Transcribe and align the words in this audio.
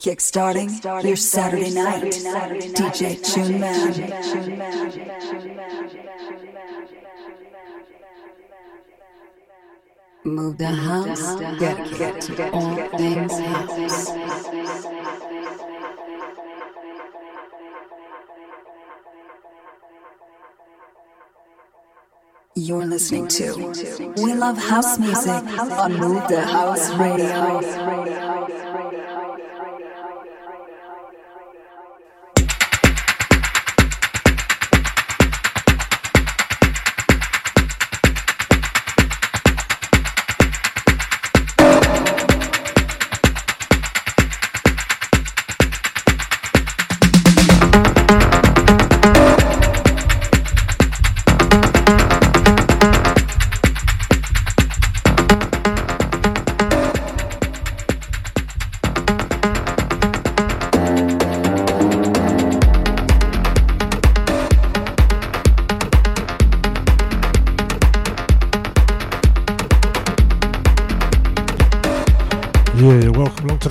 Kickstarting 0.00 1.04
your 1.04 1.14
Saturday 1.14 1.74
night. 1.74 2.04
DJ 2.72 3.22
Tune 3.22 3.60
Man. 3.60 3.92
Move 10.24 10.56
the 10.56 10.68
house, 10.68 11.36
dedicated 11.58 12.20
to 12.22 12.50
all 12.50 12.76
things 12.96 13.38
house. 13.40 14.10
You're 22.56 22.86
listening 22.86 23.28
to 23.28 23.54
We 24.16 24.32
Love 24.32 24.56
House 24.56 24.98
Music 24.98 25.30
on 25.30 25.92
Move 25.98 26.26
the 26.28 26.40
House 26.40 26.90
Radio. 26.94 28.29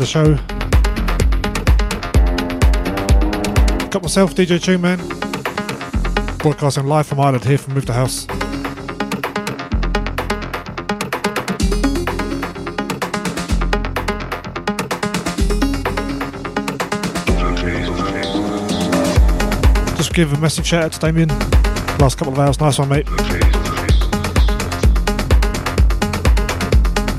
Show. 0.09 0.33
Got 3.91 4.01
myself, 4.01 4.33
DJ 4.33 4.59
Tune 4.59 4.81
Man, 4.81 4.97
broadcasting 6.39 6.87
live 6.87 7.05
from 7.05 7.19
Ireland 7.19 7.45
here 7.45 7.59
from 7.59 7.75
Move 7.75 7.85
the 7.85 7.93
House. 7.93 8.25
Just 19.95 20.15
give 20.15 20.33
a 20.33 20.37
massive 20.39 20.65
shout 20.65 20.85
out 20.85 20.91
to 20.93 20.99
Damien. 20.99 21.29
Last 21.99 22.17
couple 22.17 22.33
of 22.33 22.39
hours, 22.39 22.59
nice 22.59 22.79
one, 22.79 22.89
mate. 22.89 23.07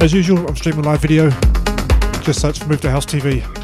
As 0.02 0.12
usual, 0.12 0.44
I'm 0.48 0.56
streaming 0.56 0.82
live 0.82 1.02
video. 1.02 1.30
Search 2.32 2.58
for 2.58 2.66
Move 2.66 2.80
the 2.80 2.90
House 2.90 3.06
TV. 3.06 3.59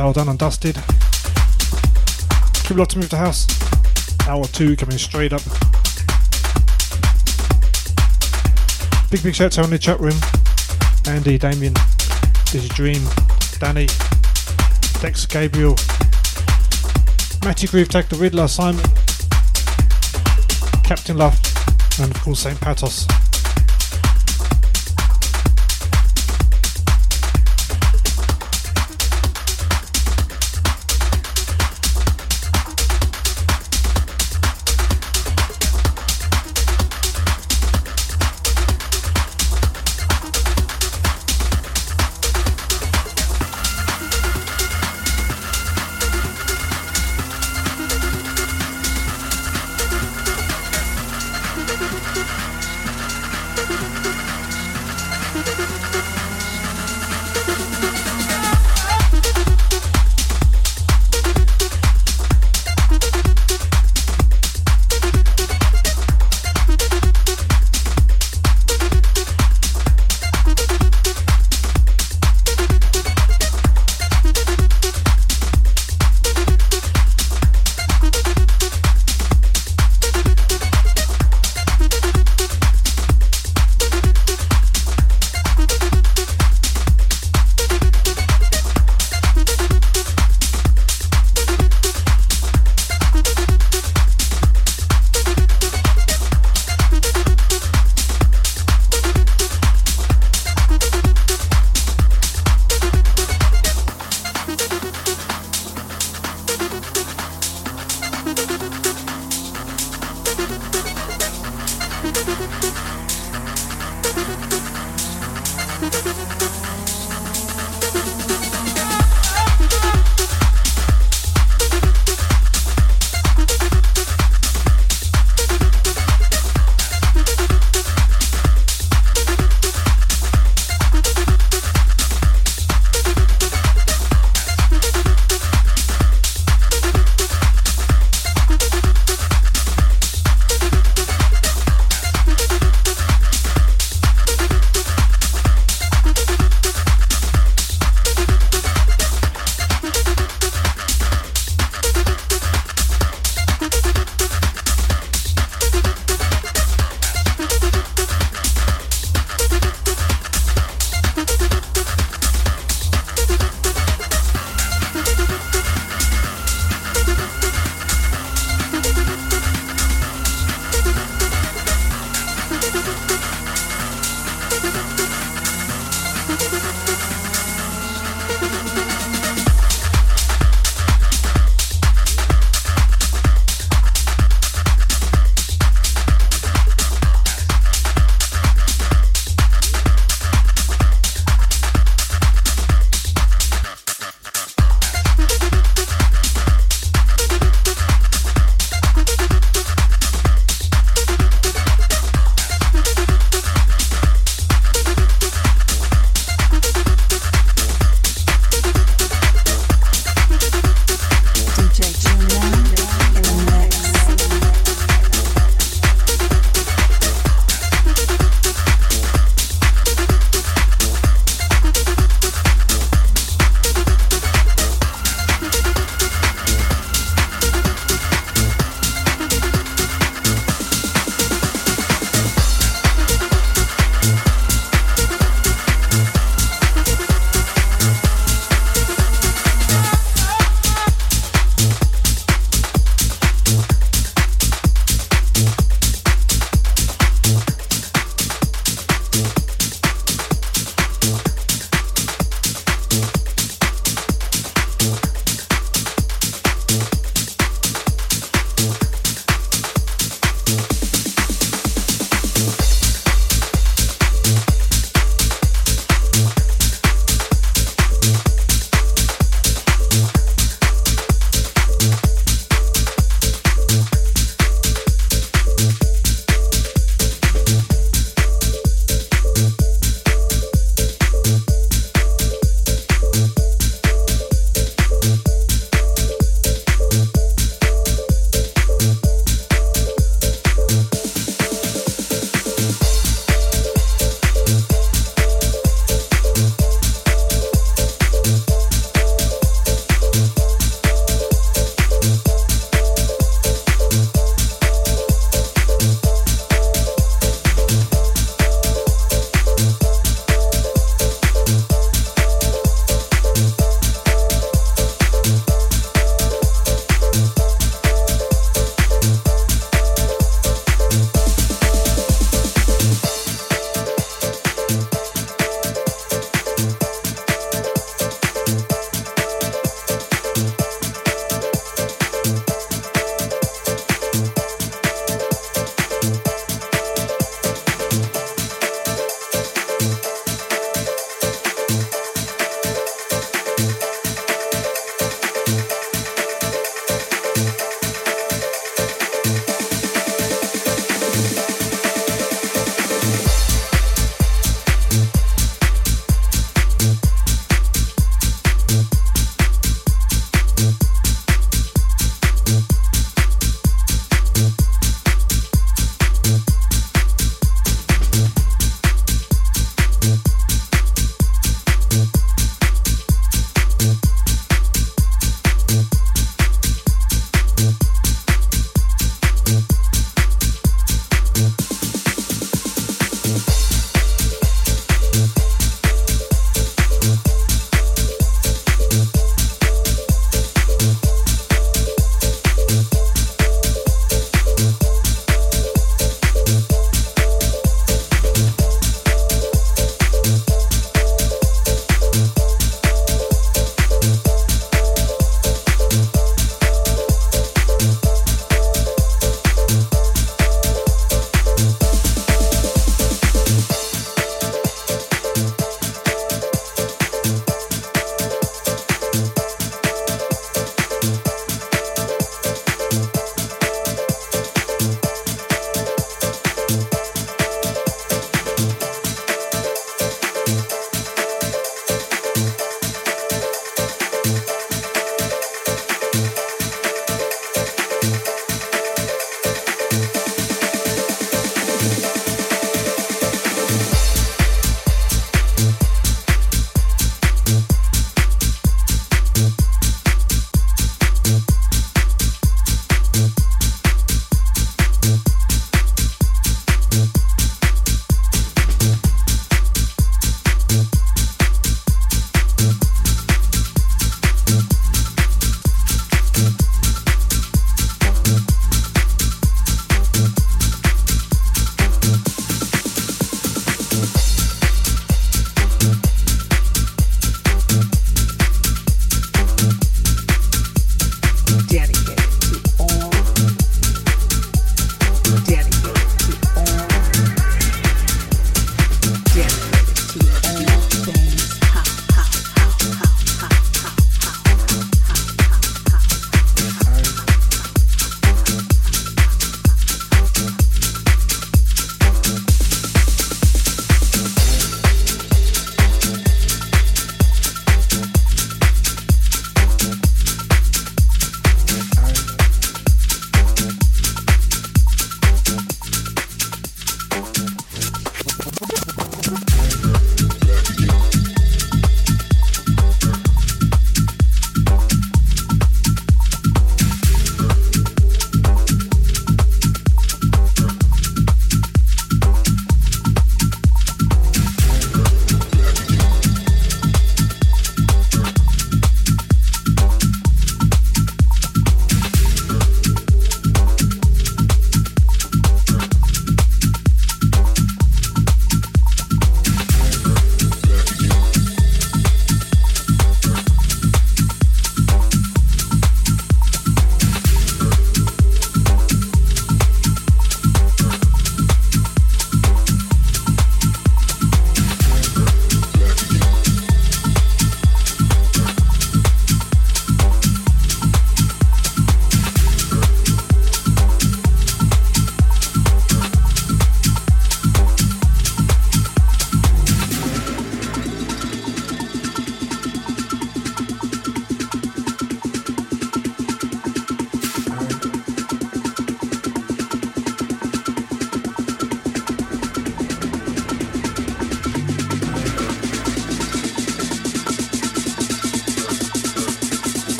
Hour 0.00 0.14
done 0.14 0.30
and 0.30 0.38
dusted. 0.38 0.76
Keep 2.64 2.76
a 2.76 2.80
lot 2.80 2.88
to 2.88 2.98
move 2.98 3.10
the 3.10 3.18
house. 3.18 3.46
Hour 4.26 4.46
two 4.46 4.74
coming 4.74 4.96
straight 4.96 5.32
up. 5.32 5.42
Big, 9.10 9.22
big 9.22 9.34
shout 9.34 9.46
out 9.46 9.52
to 9.52 9.64
in 9.64 9.70
the 9.70 9.78
chat 9.78 10.00
room. 10.00 10.16
Andy, 11.06 11.36
Damien, 11.36 11.74
is 12.54 12.66
Dream, 12.70 13.02
Danny, 13.58 13.88
Dex, 15.02 15.26
Gabriel, 15.26 15.76
Matty 17.44 17.66
Groove 17.66 17.90
Tech, 17.90 18.08
The 18.08 18.16
Riddler, 18.16 18.48
Simon, 18.48 18.84
Captain 20.82 21.18
Love, 21.18 21.38
and 22.00 22.10
of 22.10 22.22
course 22.22 22.40
St. 22.40 22.58
Patos. 22.58 23.06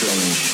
strange. 0.00 0.49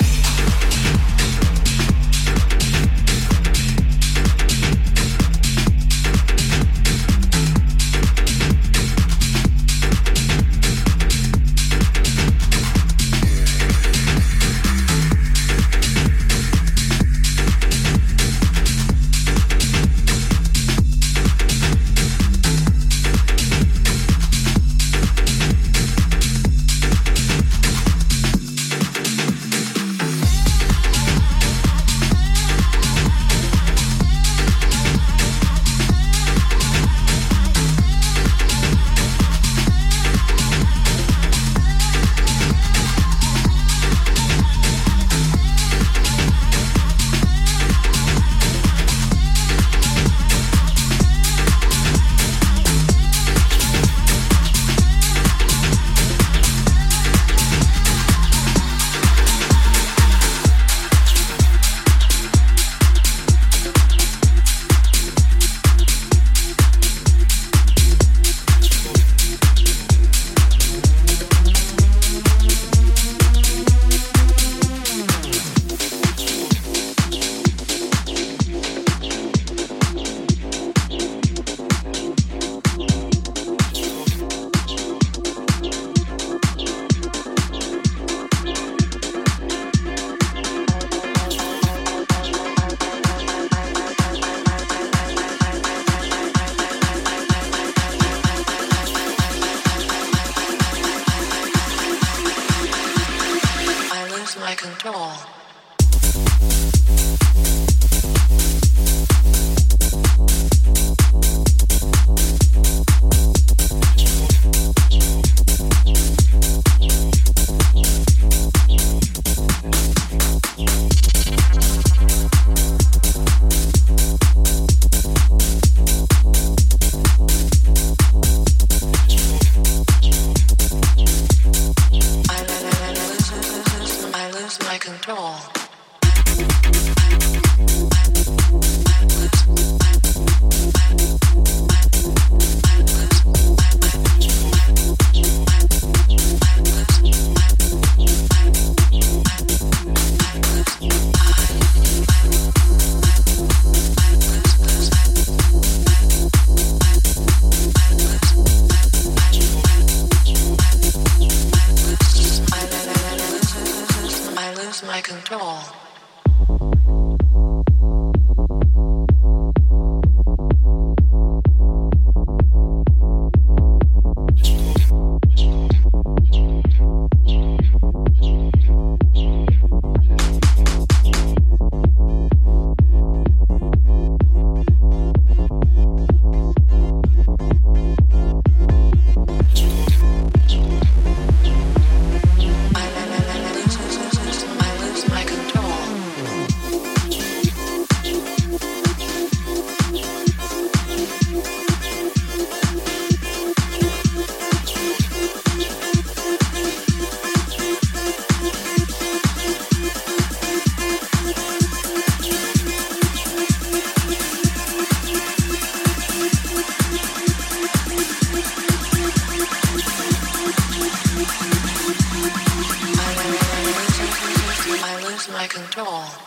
I 225.16 225.18
lose 225.18 225.28
my 225.30 225.46
control. 225.46 226.26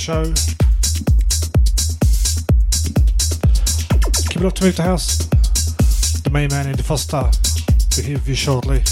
Show. 0.00 0.24
Keep 4.30 4.40
it 4.40 4.46
up 4.46 4.54
to 4.54 4.64
move 4.64 4.76
the 4.76 4.82
house. 4.82 5.18
The 6.22 6.30
main 6.32 6.48
man, 6.48 6.66
Andy 6.68 6.82
Foster, 6.82 7.30
will 7.96 8.14
with 8.14 8.26
you 8.26 8.34
shortly. 8.34 8.82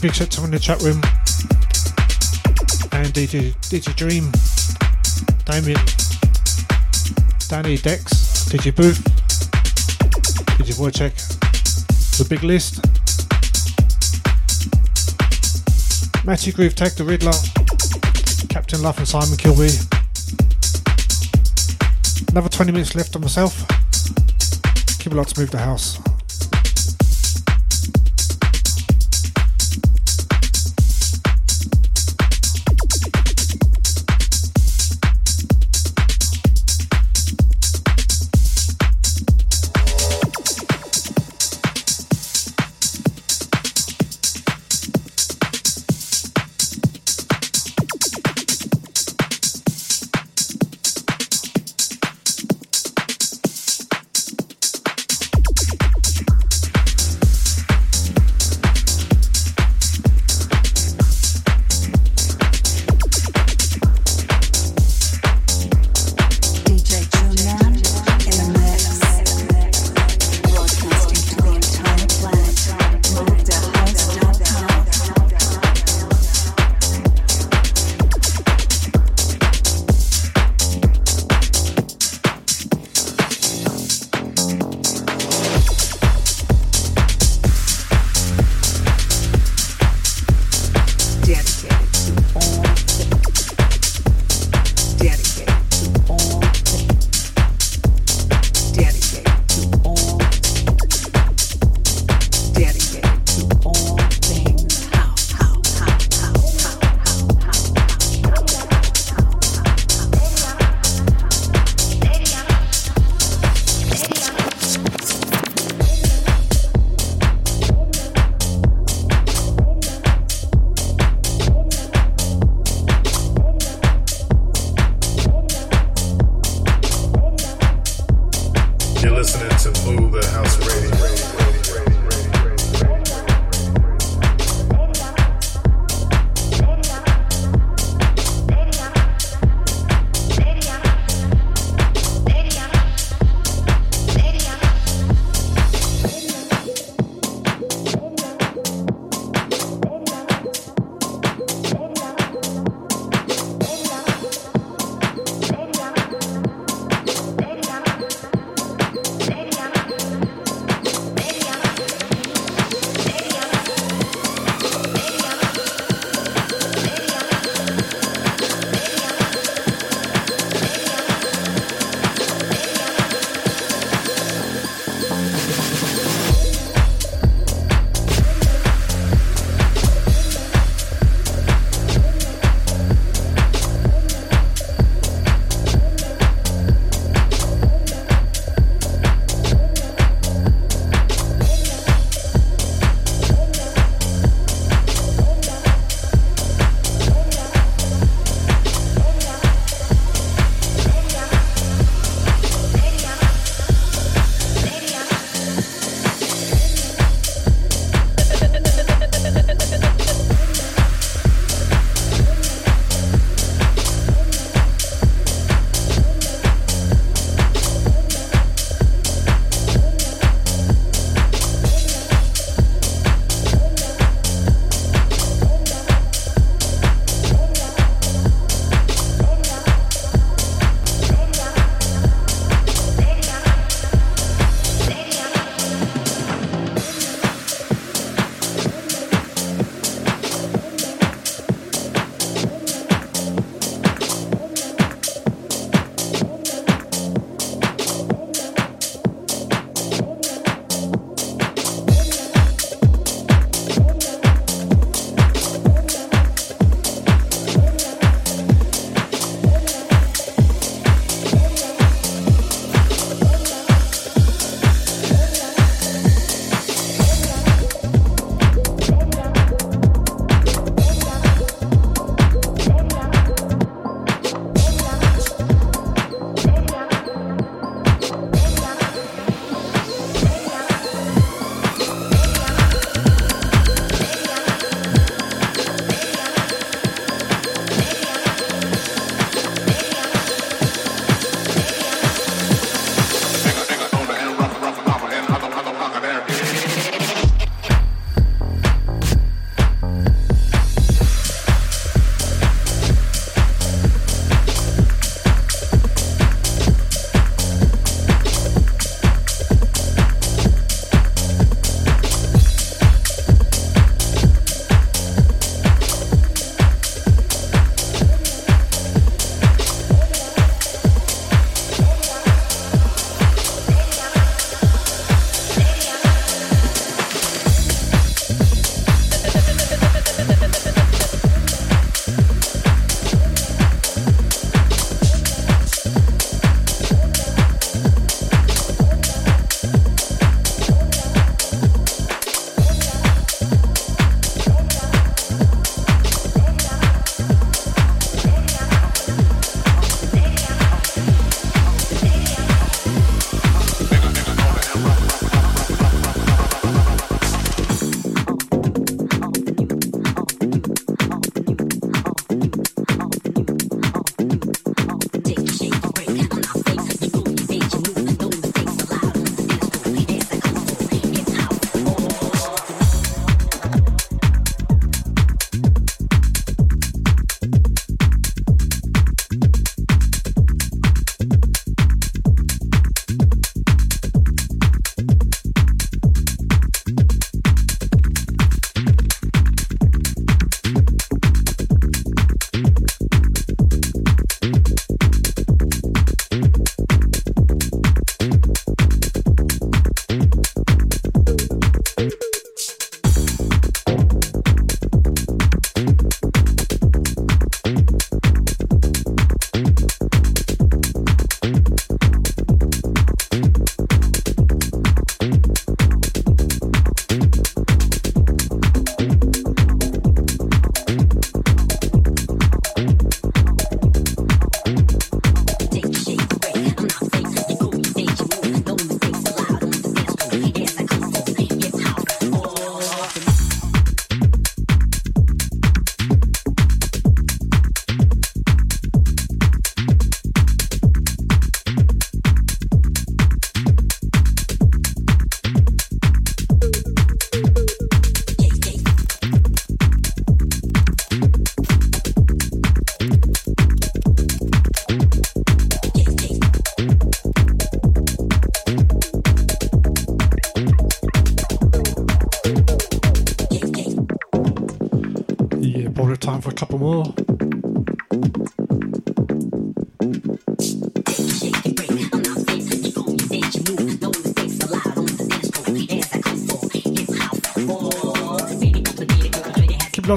Big 0.00 0.14
shout 0.14 0.30
to 0.30 0.44
in 0.44 0.50
the 0.50 0.58
chat 0.58 0.80
room. 0.80 0.96
And 2.92 3.12
DJ, 3.12 3.52
DJ 3.68 3.94
Dream, 3.94 4.32
Damien, 5.44 5.76
Danny, 7.48 7.76
Dex, 7.76 8.48
DJ 8.48 8.74
Booth, 8.74 8.98
DJ 10.56 10.74
Wojciech. 10.78 11.38
The 12.16 12.24
big 12.24 12.42
list. 12.42 12.84
Matty 16.24 16.52
Groove 16.52 16.74
Tag 16.74 16.92
the 16.92 17.04
Riddler, 17.04 17.32
Captain 18.48 18.82
Luff 18.82 18.98
and 18.98 19.08
Simon 19.08 19.36
Kilby. 19.36 19.70
Another 22.30 22.48
20 22.48 22.72
minutes 22.72 22.94
left 22.94 23.14
on 23.16 23.22
myself. 23.22 23.66
Keep 24.98 25.12
a 25.12 25.16
lot 25.16 25.28
to 25.28 25.40
move 25.40 25.50
the 25.50 25.58
house. 25.58 25.98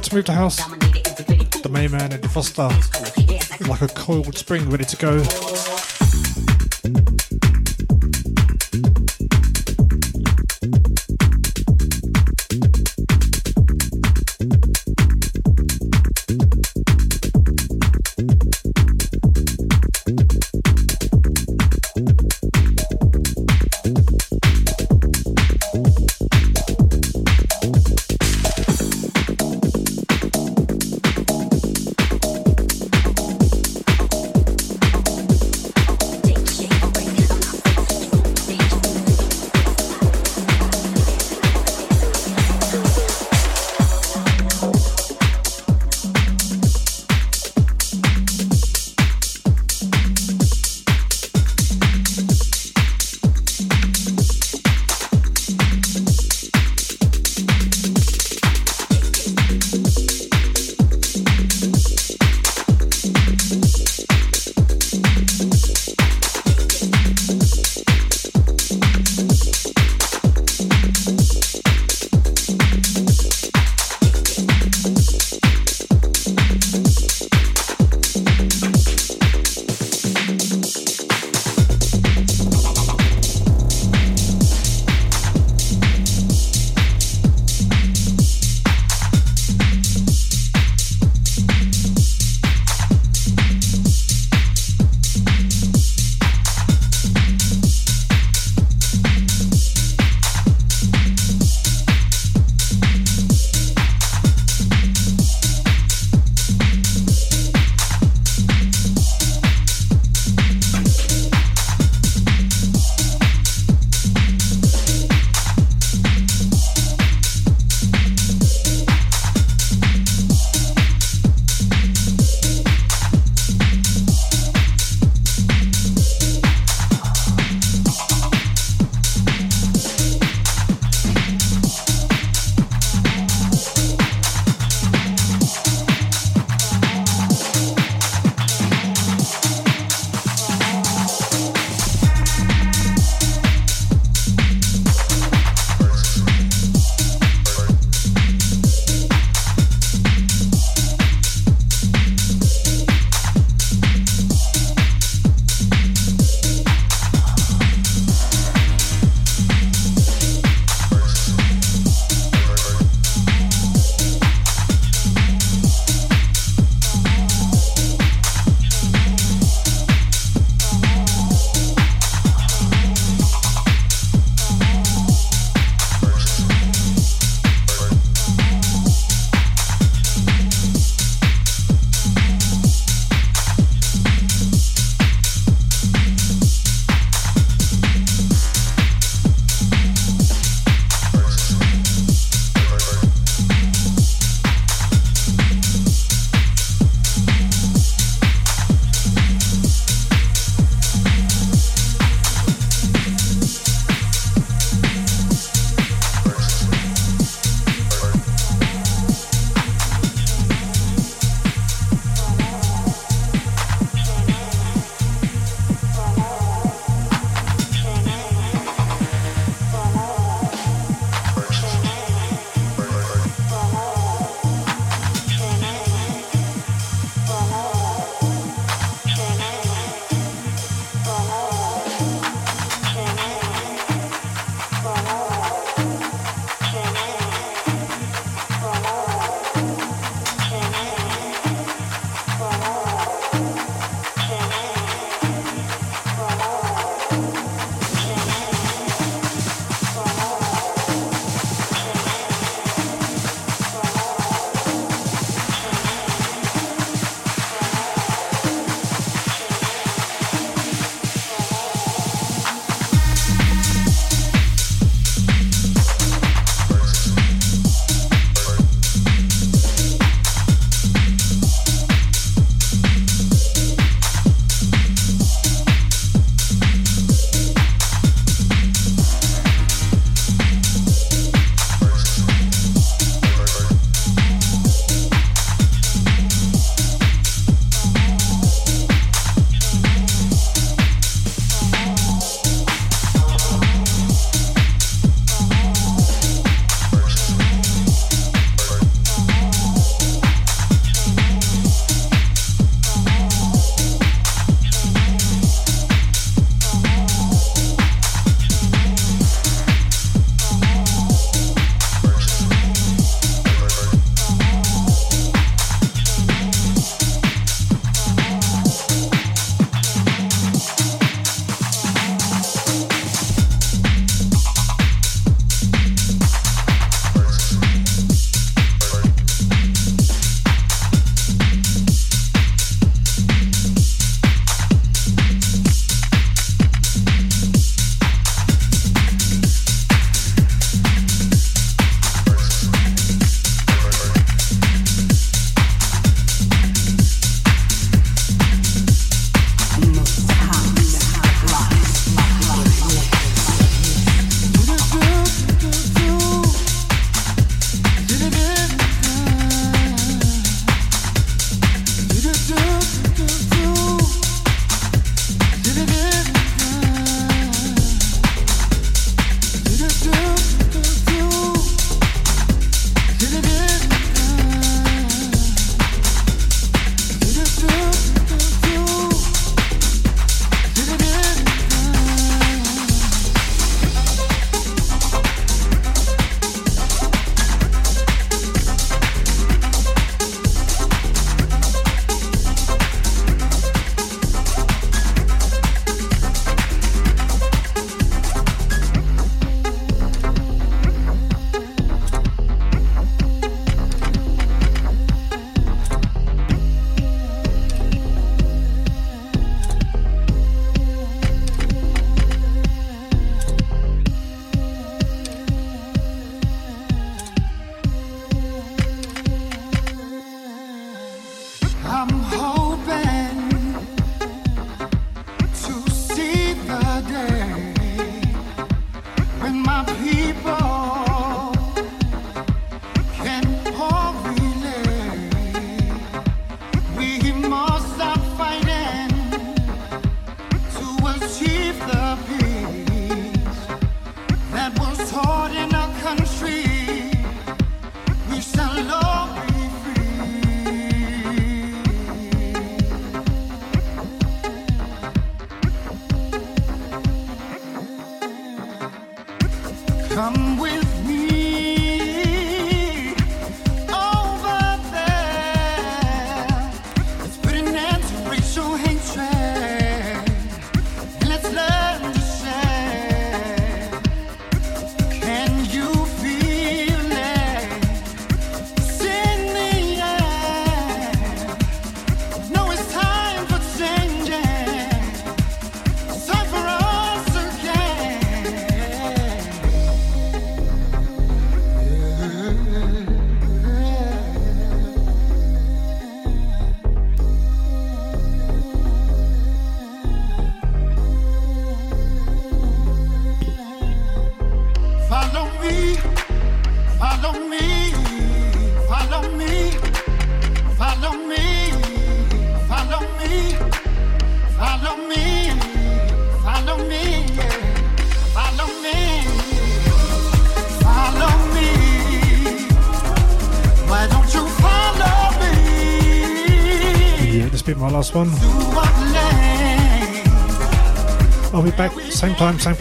Lots 0.03 0.09
to 0.09 0.15
move 0.15 0.25
the 0.25 0.33
house. 0.33 0.57
The 1.61 1.69
main 1.69 1.91
man, 1.91 2.11
Eddie 2.11 2.27
Foster, 2.27 2.67
like 3.69 3.81
a 3.81 3.87
coiled 3.87 4.37
spring 4.37 4.69
ready 4.69 4.83
to 4.83 4.97
go. 4.97 5.72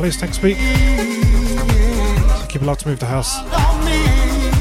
place 0.03 0.21
next 0.21 0.43
week. 0.43 0.57
So 2.41 2.47
keep 2.49 2.63
a 2.63 2.65
lot 2.65 2.81
to 2.81 2.89
move 2.89 2.99
the 2.99 3.07
house. 3.07 4.52